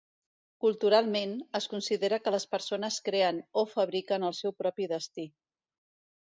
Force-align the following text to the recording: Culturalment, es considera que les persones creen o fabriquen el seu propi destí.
Culturalment, 0.63 1.35
es 1.59 1.67
considera 1.73 2.19
que 2.27 2.33
les 2.37 2.47
persones 2.55 2.97
creen 3.11 3.43
o 3.63 3.65
fabriquen 3.75 4.27
el 4.31 4.35
seu 4.39 4.57
propi 4.65 4.89
destí. 4.95 5.29